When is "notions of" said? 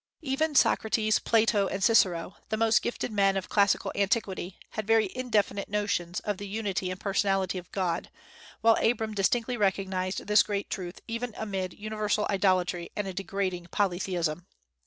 5.69-6.37